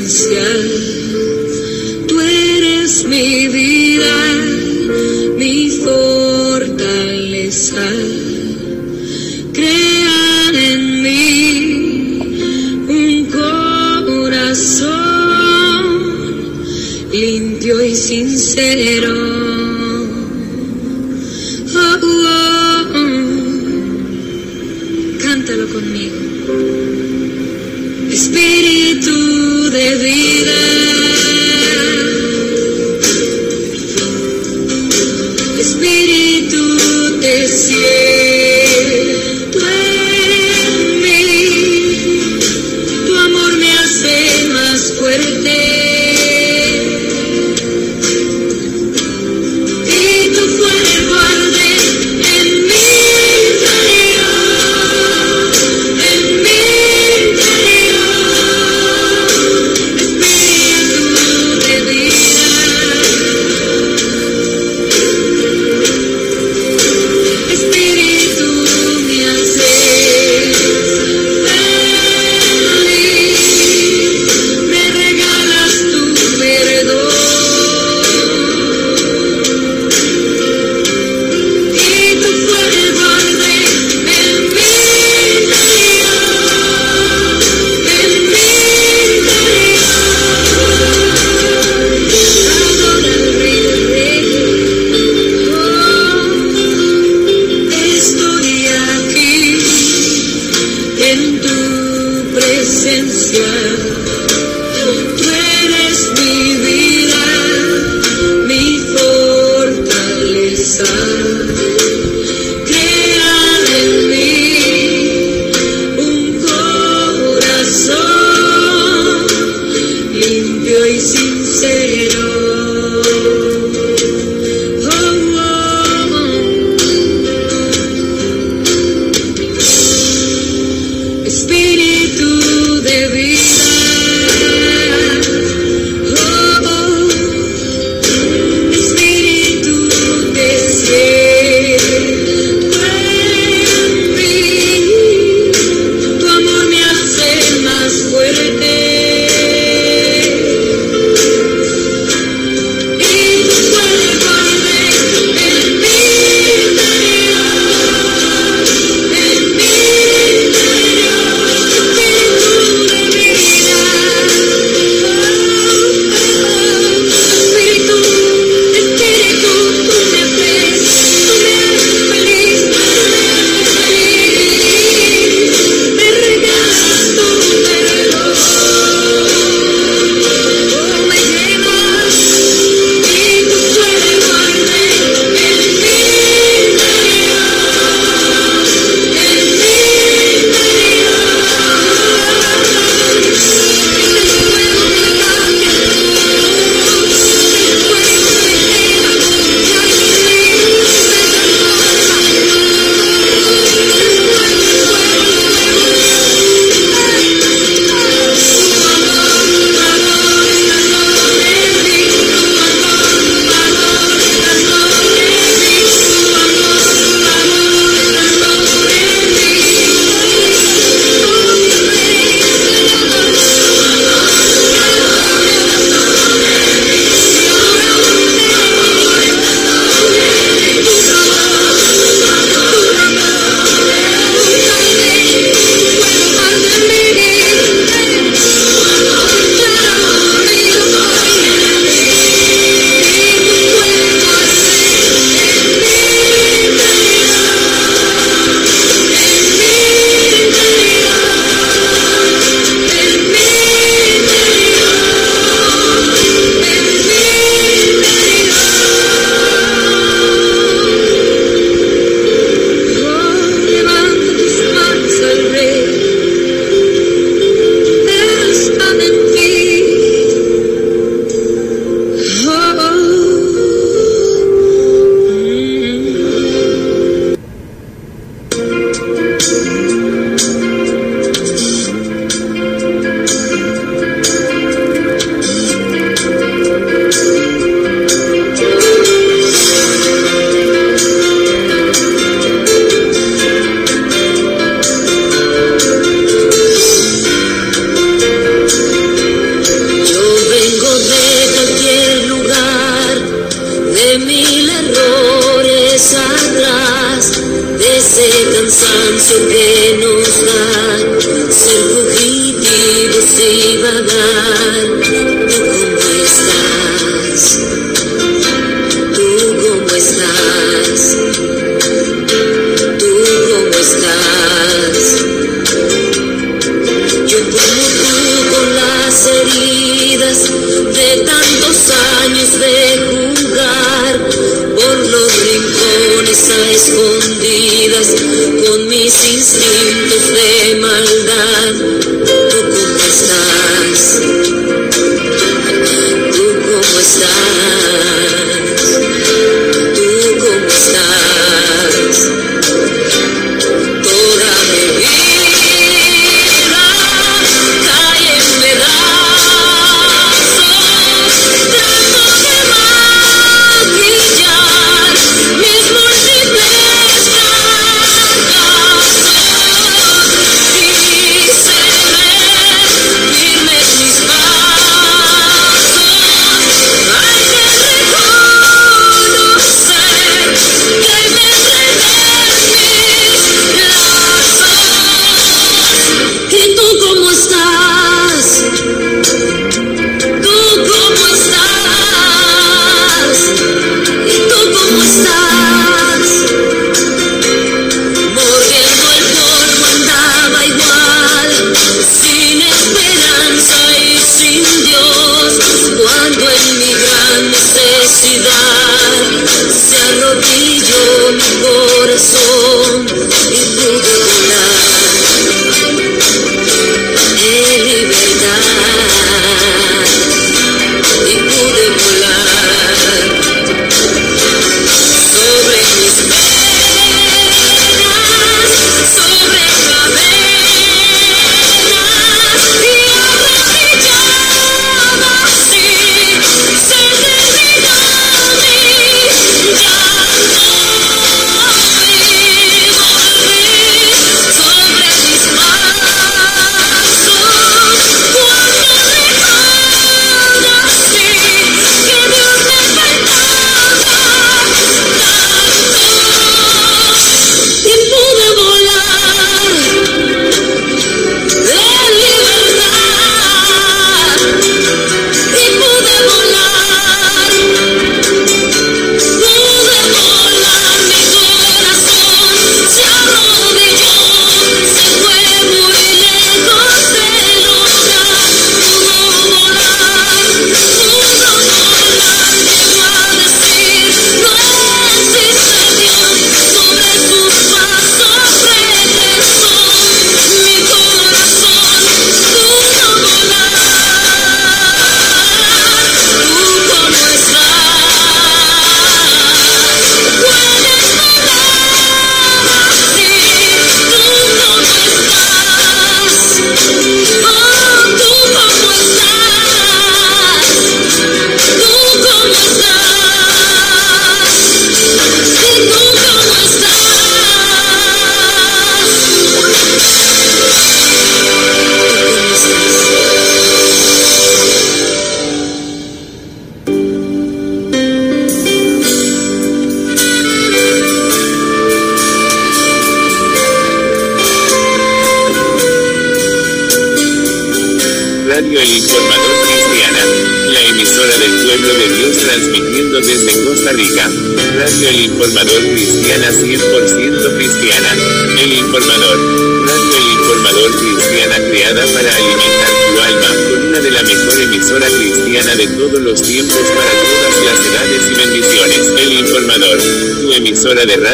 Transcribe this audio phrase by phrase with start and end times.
[0.07, 0.96] せ。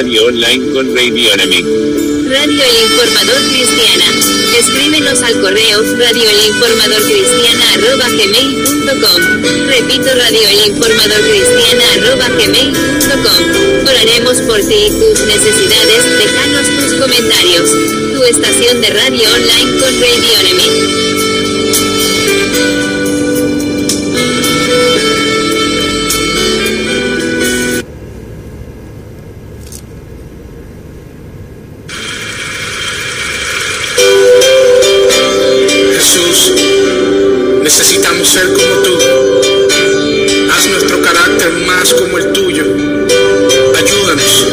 [0.04, 1.66] radio online con Radioenemic.
[2.28, 4.06] Radio El Informador Cristiana.
[4.60, 8.08] Escríbenos al correo radio el informador cristiana arroba
[9.70, 12.28] Repito radio el informador cristiana arroba
[13.88, 16.04] Oraremos por ti y tus necesidades.
[16.20, 17.72] Déjanos tus comentarios.
[18.14, 21.13] Tu estación de radio online con Radioenemic.
[37.64, 38.98] Necesitamos ser como tú.
[40.52, 42.64] Haz nuestro carácter más como el tuyo.
[43.76, 44.46] Ayúdanos.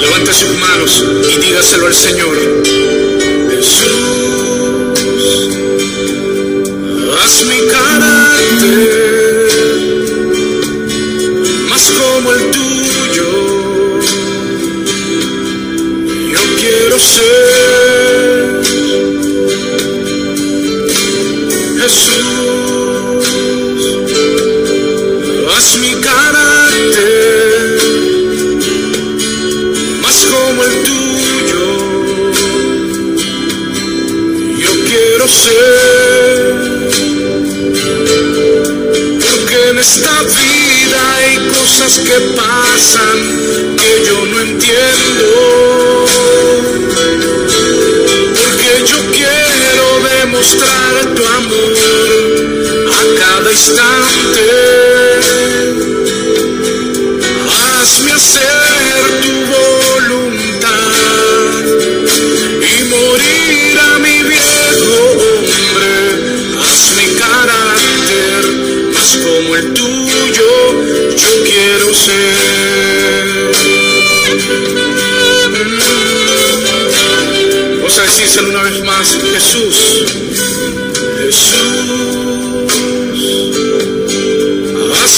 [0.00, 2.69] Levanta sus manos y dígaselo al Señor.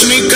[0.09, 0.32] me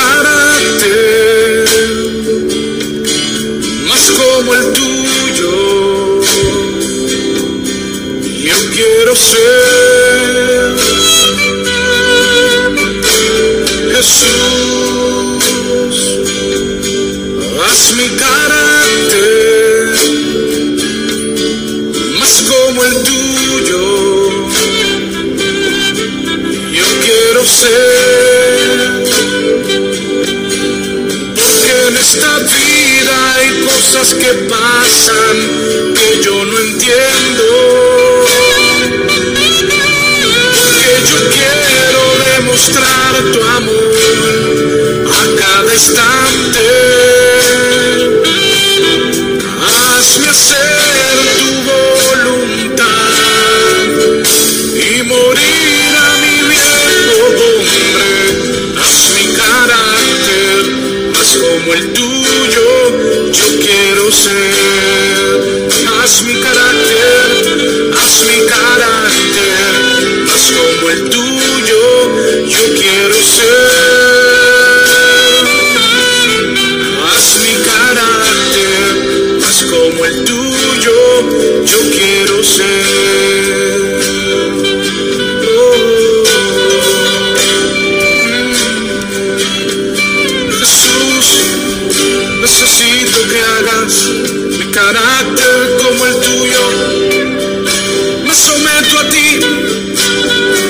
[98.86, 99.40] acerco a ti.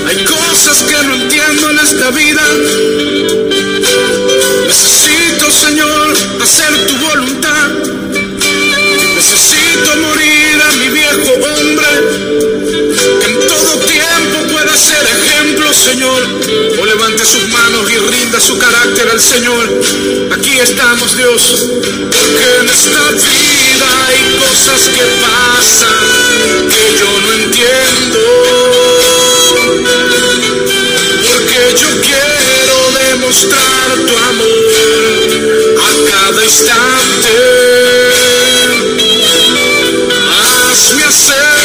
[0.07, 2.43] Hay cosas que no entiendo en esta vida.
[4.67, 7.69] Necesito, Señor, hacer tu voluntad.
[9.17, 11.87] Necesito morir a mi viejo hombre.
[13.21, 16.23] Que en todo tiempo pueda ser ejemplo, Señor.
[16.81, 19.69] O levante sus manos y rinda su carácter al Señor.
[20.33, 21.43] Aquí estamos, Dios,
[22.13, 26.07] porque en esta vida hay cosas que pasan
[26.69, 28.21] que yo no entiendo.
[31.25, 32.77] Porque yo quiero
[33.11, 34.75] demostrar tu amor
[35.79, 37.35] a cada instante.
[40.71, 41.56] Hazme hacer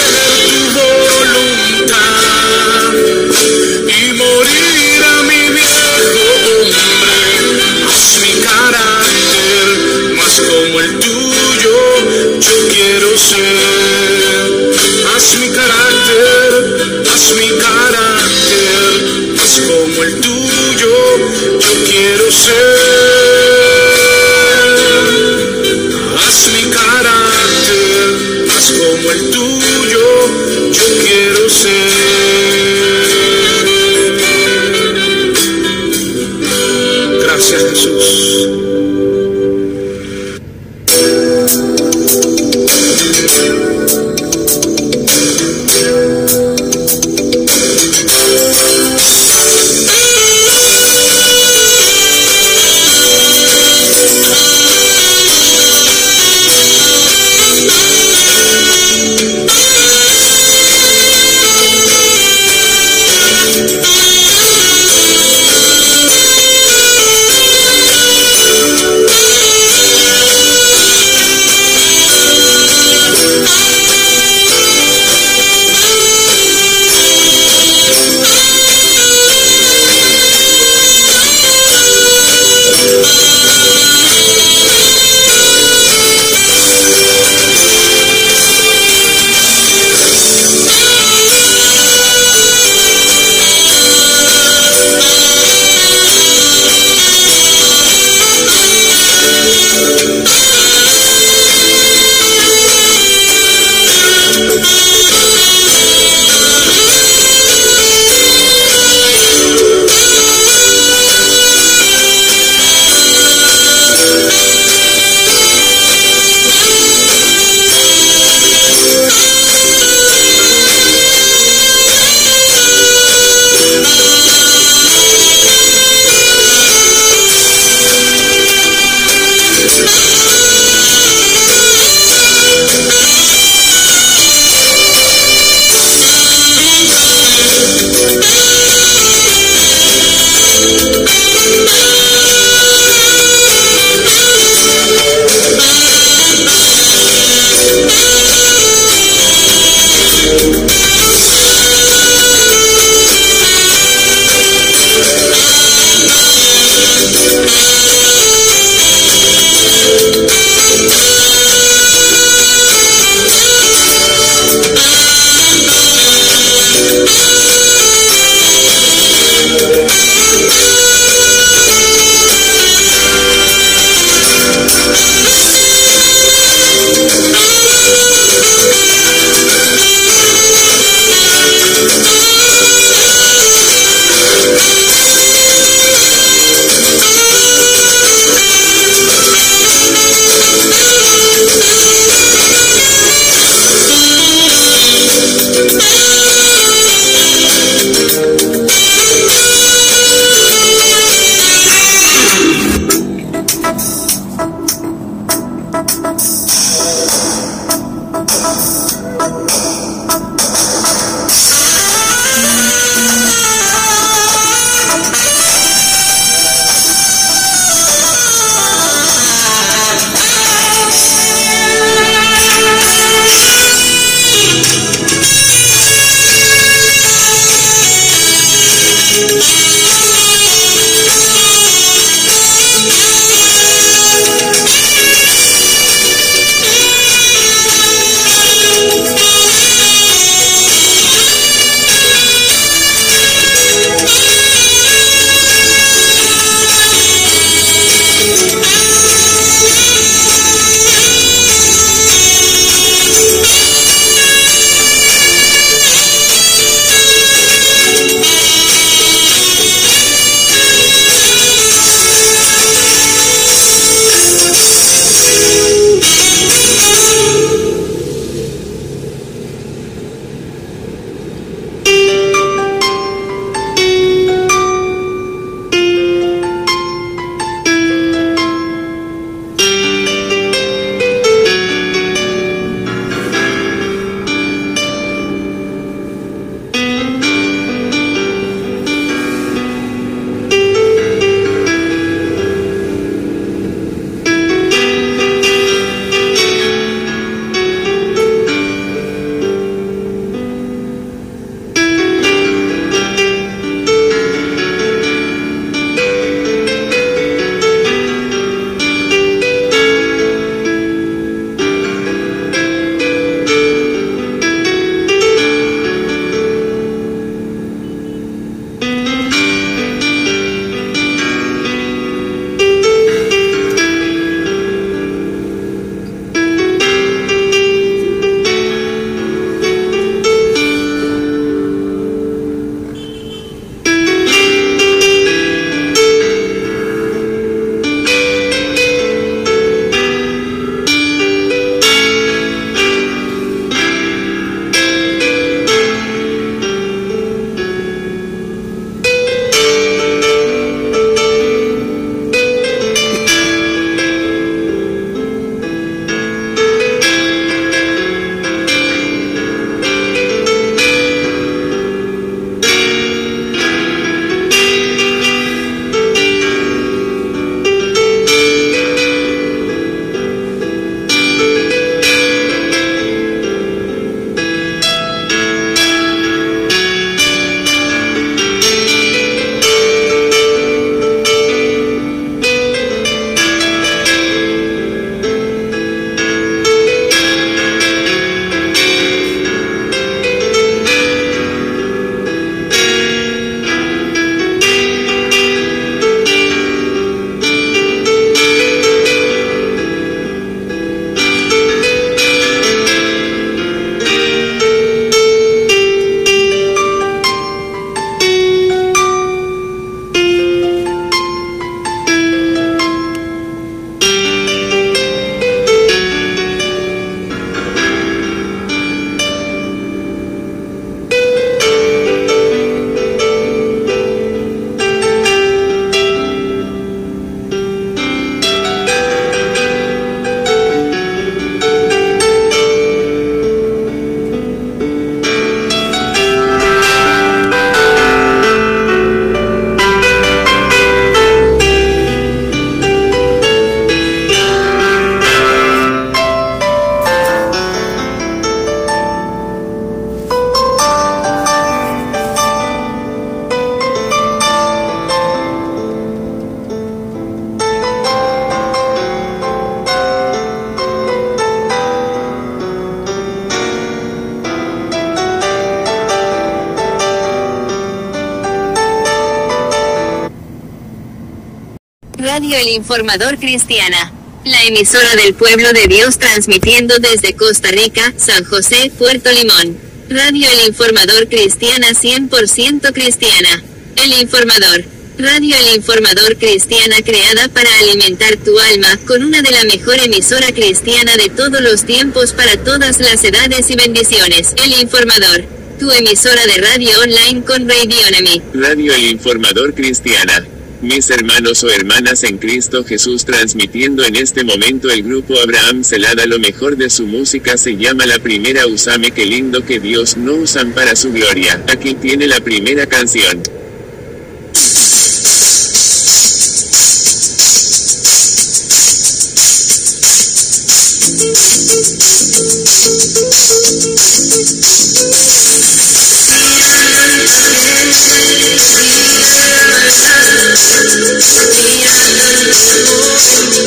[472.61, 474.13] El Informador Cristiana.
[474.45, 479.79] La emisora del pueblo de Dios transmitiendo desde Costa Rica, San José, Puerto Limón.
[480.09, 483.63] Radio El Informador Cristiana 100% cristiana.
[483.95, 484.85] El Informador.
[485.17, 490.51] Radio El Informador Cristiana creada para alimentar tu alma con una de la mejor emisora
[490.51, 494.53] cristiana de todos los tiempos para todas las edades y bendiciones.
[494.63, 495.45] El Informador.
[495.79, 498.39] Tu emisora de radio online con Radionomy.
[498.53, 500.45] Radio El Informador Cristiana
[500.81, 506.25] mis hermanos o hermanas en Cristo Jesús transmitiendo en este momento el grupo Abraham Celada
[506.25, 510.33] lo mejor de su música se llama la primera Usame que lindo que Dios no
[510.33, 511.63] usan para su gloria.
[511.67, 513.41] Aquí tiene la primera canción.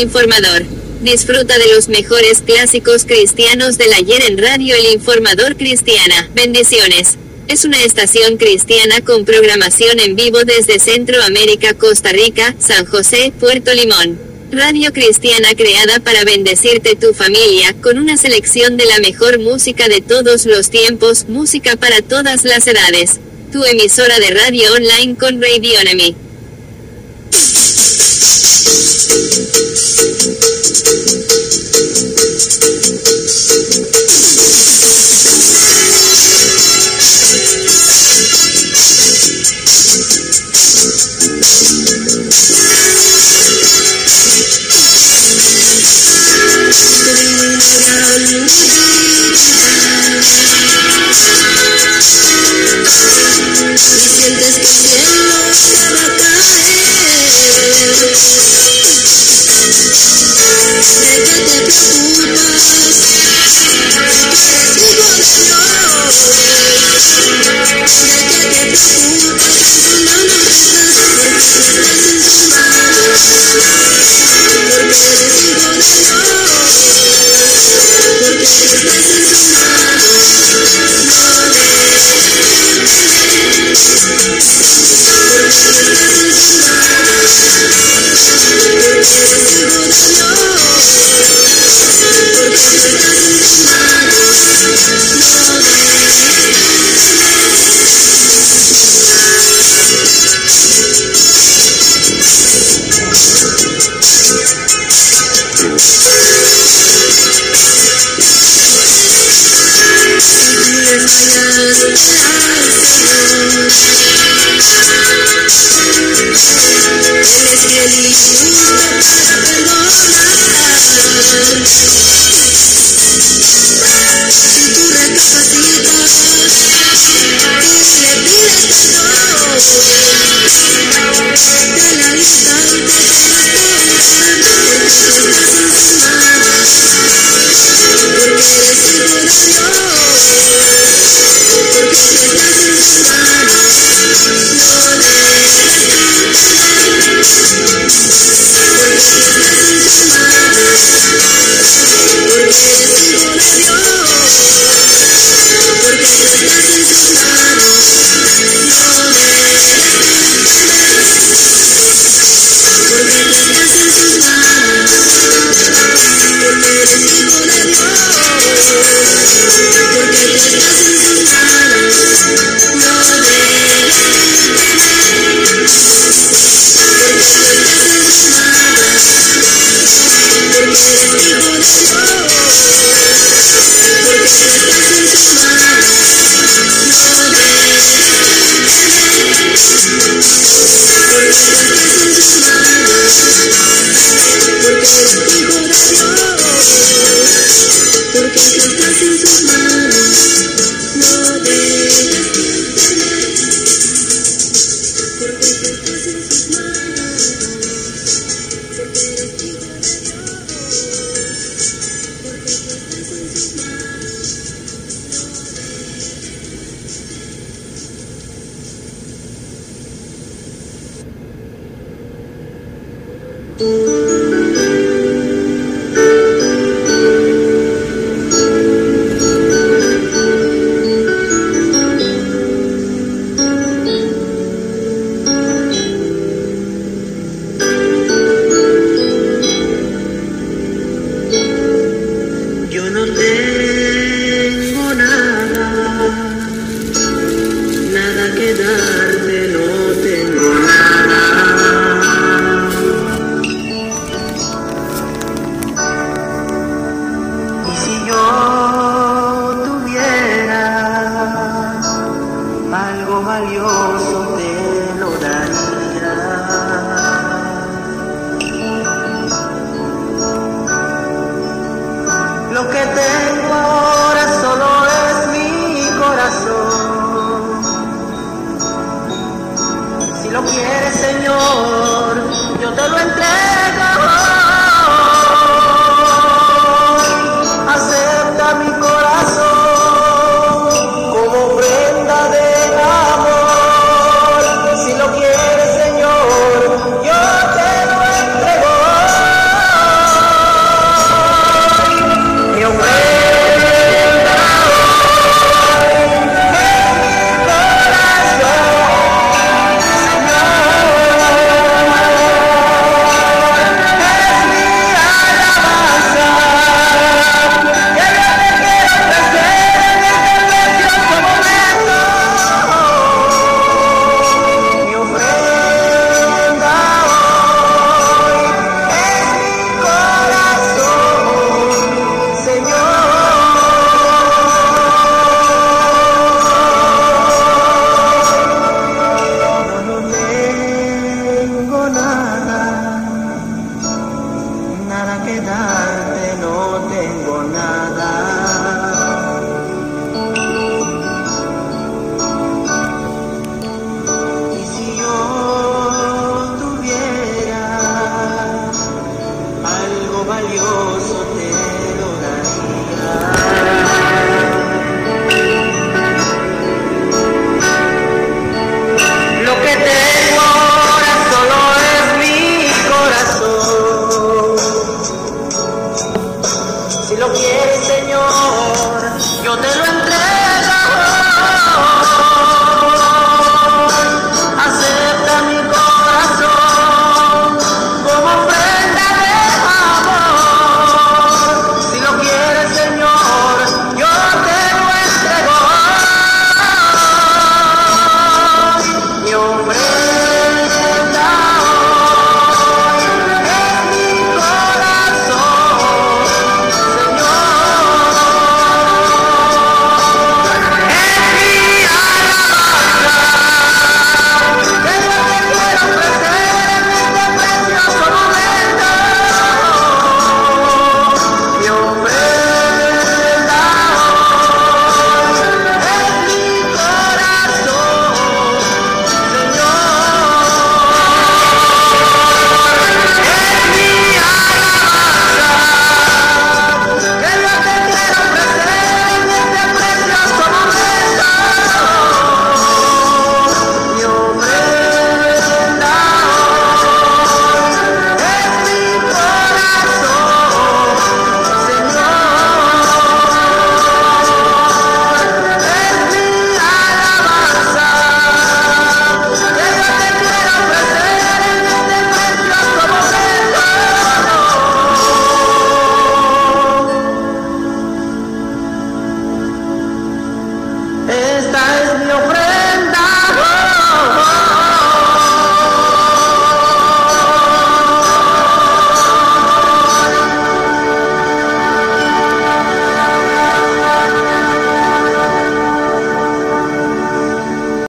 [0.00, 0.64] Informador.
[1.02, 6.30] Disfruta de los mejores clásicos cristianos del ayer en Radio El Informador Cristiana.
[6.34, 7.18] Bendiciones.
[7.46, 13.74] Es una estación cristiana con programación en vivo desde Centroamérica, Costa Rica, San José, Puerto
[13.74, 14.18] Limón.
[14.50, 20.00] Radio cristiana creada para bendecirte tu familia, con una selección de la mejor música de
[20.00, 23.20] todos los tiempos, música para todas las edades.
[23.52, 26.16] Tu emisora de radio online con Radionomy.
[54.24, 55.13] Sientes que
[71.14, 72.84] porque tú estás en sus manos.
[74.70, 77.03] Porque eres hijo de Dios.
[88.84, 89.23] Jesus.